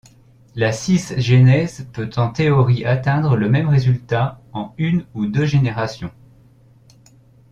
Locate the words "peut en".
1.93-2.31